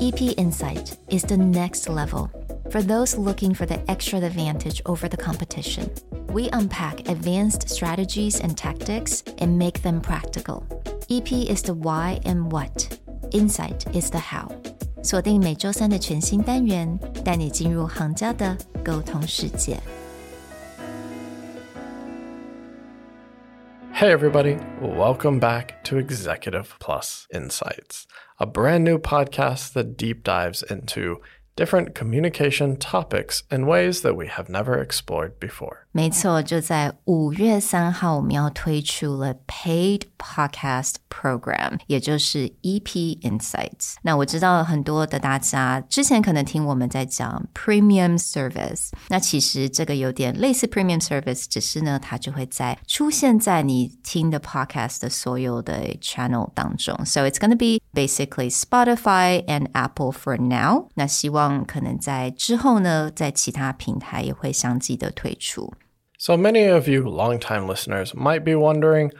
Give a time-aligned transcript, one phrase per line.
[0.00, 2.30] EP Insight is the next level
[2.70, 5.90] for those looking for the extra advantage over the competition.
[6.32, 10.64] We unpack advanced strategies and tactics and make them practical.
[11.10, 12.98] EP is the why and what,
[13.32, 14.48] Insight is the how.
[15.02, 19.80] 锁定每周三的全新单元，带你进入行家的沟通世界。
[23.95, 28.07] Hey, everybody, welcome back to Executive Plus Insights,
[28.37, 31.21] a brand new podcast that deep dives into
[31.55, 35.84] different communication topics in ways that we have never explored before.
[35.95, 43.93] 没错，就在五月三号，我们要推出了 Paid Podcast Program，也就是 EP Insights。
[44.01, 56.93] 那我知道很多的大家之前可能听我们在讲 Premium Service，那其实这个有点类似 Premium Service，只是呢，它就会在出现在你听的 Podcast 的所有的 Channel 当中。
[57.05, 60.89] So it's gonna be basically Spotify and Apple for now。
[60.95, 65.73] 那希望可能在之后呢，在其他平台也会相继的推出。
[66.17, 69.11] So many of you longtime listeners might be wondering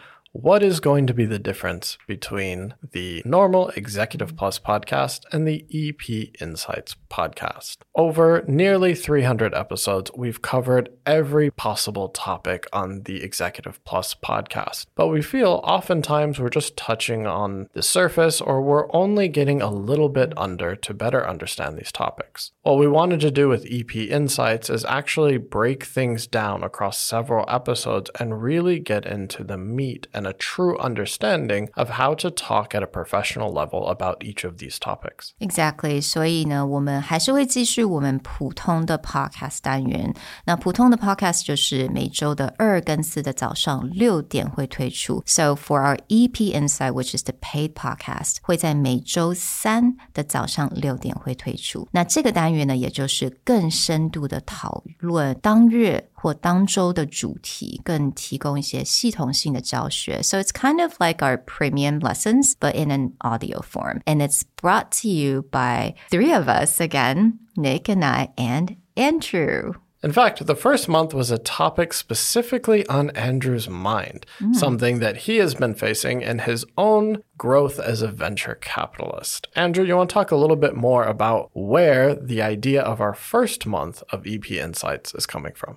[0.42, 5.66] what is going to be the difference between the normal Executive Plus podcast and the
[5.74, 7.78] EP Insights podcast?
[7.96, 15.08] Over nearly 300 episodes, we've covered every possible topic on the Executive Plus podcast, but
[15.08, 20.10] we feel oftentimes we're just touching on the surface or we're only getting a little
[20.10, 22.52] bit under to better understand these topics.
[22.64, 27.46] What we wanted to do with EP Insights is actually break things down across several
[27.48, 32.75] episodes and really get into the meat and a true understanding of how to talk
[32.75, 35.31] at a professional level about each of these topics.
[35.41, 40.15] Exactly，所以呢，我们还是会继续我们普通的 podcast 单元。
[40.45, 45.23] 那普通的 podcast 就是每周的二跟四的早上六点会推出。
[45.27, 51.89] So for our EP Insight, which is the paid podcast，会在每周三的早上六点会推出。
[51.93, 56.09] 那这个单元呢，也就是更深度的讨论当月。
[56.25, 60.23] 或当周的主题，更提供一些系统性的教学。
[60.23, 64.01] So it's kind of like our premium lessons, but in an audio form.
[64.05, 69.75] And it's brought to you by three of us again, Nick and I and Andrew.
[70.03, 74.55] In fact, the first month was a topic specifically on Andrew's mind, mm.
[74.55, 79.49] something that he has been facing in his own growth as a venture capitalist.
[79.55, 83.13] Andrew, you want to talk a little bit more about where the idea of our
[83.13, 85.77] first month of EP Insights is coming from?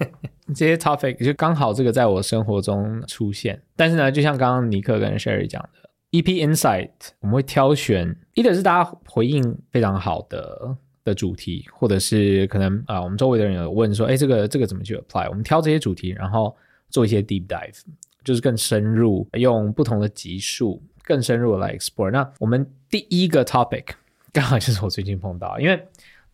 [0.53, 10.77] 这些 topic 就刚好这个在我生活中出现，但是呢，就像刚刚尼克跟 Sherry 讲的，EP Insight 我们会挑选，一个是大家回应非常好的
[11.08, 15.28] 的主题，或者是可能啊，我们周围的人有问说，哎，这个这个怎么去 apply？
[15.28, 16.54] 我们挑这些主题，然后
[16.90, 17.80] 做一些 deep dive，
[18.22, 22.10] 就是更深入，用不同的级数更深入的来 explore。
[22.10, 23.84] 那我们第一个 topic
[24.32, 25.82] 刚好就是我最近碰到，因为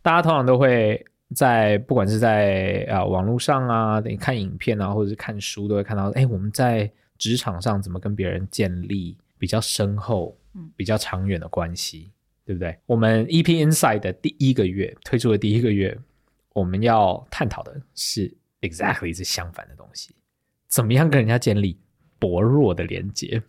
[0.03, 1.03] 大家通常都会
[1.35, 10.37] 在不管是在啊网络上啊，你看影片啊，或者是看书，都会看到，哎，我们在职场上怎么跟别人建立比较深厚、
[10.77, 12.11] 比较长远的关系。
[12.44, 12.77] 对不对？
[12.87, 15.97] 我们 EP Inside 的第一个月推出的第一个月，
[16.53, 20.15] 我们要探讨的是 exactly 是相反的东西，
[20.69, 21.78] 怎么样跟人家建立
[22.19, 23.43] 薄弱的连接？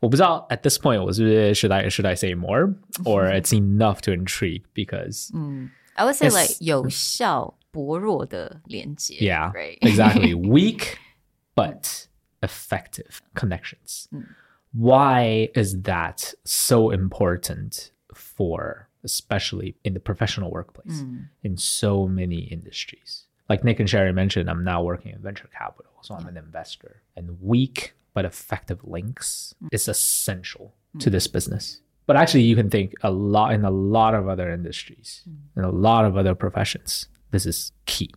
[0.00, 2.74] 我不知道 at this point 我是不是 should I should I say more
[3.04, 10.96] or it's enough to intrigue because 嗯，I would say like 有效薄弱的连接，yeah exactly weak
[11.54, 12.06] but
[12.40, 14.06] effective connections.
[14.72, 21.28] Why is that so important for especially in the professional workplace mm.
[21.42, 23.26] in so many industries.
[23.48, 27.02] Like Nick and Sherry mentioned, I'm now working in venture capital, so I'm an investor.
[27.16, 29.68] And weak but effective links mm.
[29.72, 31.00] is essential mm.
[31.00, 31.80] to this business.
[32.06, 35.36] But actually, you can think a lot in a lot of other industries, mm.
[35.56, 38.10] in a lot of other professions, this is key.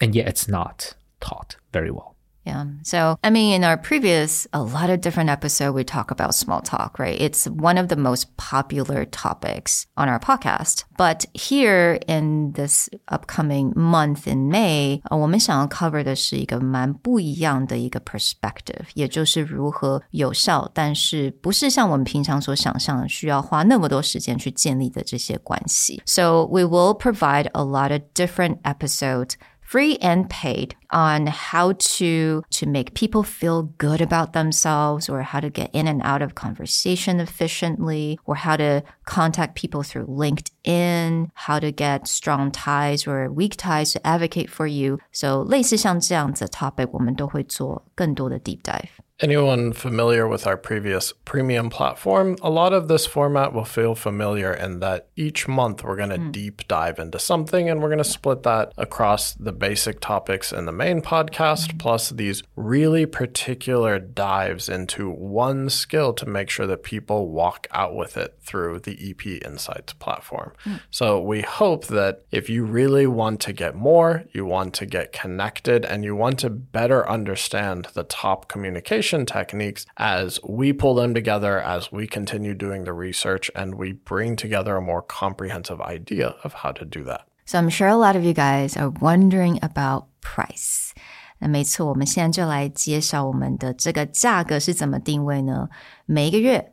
[0.00, 2.16] And yet, it's not taught very well.
[2.45, 2.65] Yeah.
[2.83, 6.59] So, I mean, in our previous, a lot of different episodes, we talk about small
[6.59, 7.15] talk, right?
[7.17, 10.83] It's one of the most popular topics on our podcast.
[10.97, 26.01] But here in this upcoming month in May, 我们想要 cover 的是一个蛮不一样的一个 perspective，也就是如何有效，但是不是像我们平常所想象的需要花那么多时间去建立的这些关系。
[26.05, 29.35] So we will provide a lot of different episodes
[29.67, 35.39] free and paid on how to to make people feel good about themselves or how
[35.39, 41.29] to get in and out of conversation efficiently or how to contact people through LinkedIn,
[41.33, 44.99] how to get strong ties or weak ties to advocate for you.
[45.11, 48.89] So 类似像这样子的 topic，我们都会做更多的 deep dive。
[49.20, 54.52] Anyone familiar with our previous premium platform, a lot of this format will feel familiar
[54.52, 56.30] in that each month we're going to mm.
[56.30, 60.66] deep dive into something and we're going to split that across the basic topics in
[60.66, 61.80] the main podcast, mm.
[61.80, 67.96] plus these really particular dives into one skill to make sure that people walk out
[67.96, 70.52] with it through the EP Insights platform.
[70.64, 70.80] Mm.
[70.92, 75.12] So we hope that if you really want to get more, you want to get
[75.12, 81.13] connected, and you want to better understand the top communication techniques as we pull them
[81.13, 86.35] together, as we continue doing the research, and we bring together a more comprehensive idea
[86.43, 87.21] of how to do that.
[87.45, 90.91] So I'm sure a lot of you guys are wondering about price.
[91.39, 95.69] 那没错，我们现在就来介绍我们的这个价格是怎么定位呢？
[96.05, 96.71] 每一个月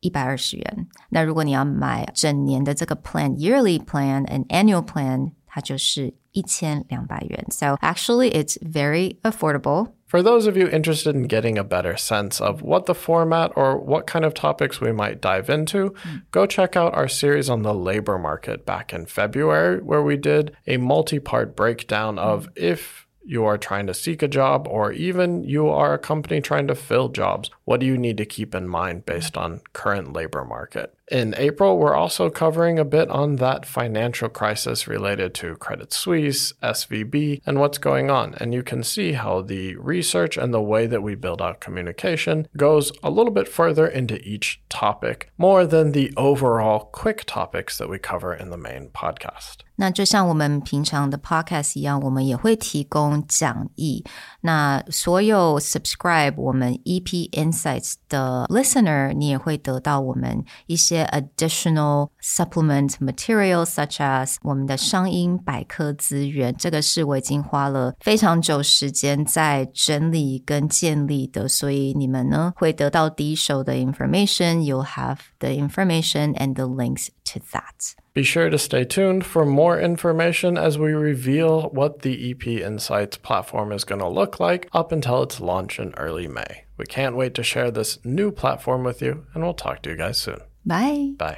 [0.00, 0.86] 一百二十元。
[1.08, 7.44] 那如果你要买整年的这个 plan，yearly plan and annual plan，它就是一千两百元。
[7.50, 9.88] So actually, it's very affordable.
[10.09, 13.77] For those of you interested in getting a better sense of what the format or
[13.77, 16.23] what kind of topics we might dive into, mm.
[16.31, 20.57] go check out our series on the labor market back in February, where we did
[20.65, 25.43] a multi part breakdown of if you are trying to seek a job, or even
[25.43, 28.67] you are a company trying to fill jobs, what do you need to keep in
[28.67, 30.95] mind based on current labor market?
[31.11, 36.53] In April, we're also covering a bit on that financial crisis related to Credit Suisse,
[36.63, 38.33] SVB, and what's going on.
[38.35, 42.47] And you can see how the research and the way that we build out communication
[42.57, 47.89] goes a little bit further into each topic, more than the overall quick topics that
[47.89, 49.57] we cover in the main podcast.
[49.79, 54.03] 那就像我们平常的 podcast 一样，我们也会提供讲义。
[54.41, 66.53] 那所有 subscribe 我们 EP Insights 的 listener，你也会得到我们一些 additional supplement materials such as 我们的商音百科资源。
[66.57, 74.57] 这个是我已经花了非常久时间在整理跟建立的，所以你们呢会得到第一手的 information。
[74.59, 77.95] You'll have the information and the links to that.
[78.13, 83.17] Be sure to stay tuned for more information as we reveal what the EP Insights
[83.17, 86.65] platform is going to look like up until its launch in early May.
[86.77, 89.95] We can't wait to share this new platform with you, and we'll talk to you
[89.95, 90.39] guys soon.
[90.65, 91.11] Bye.
[91.17, 91.37] Bye.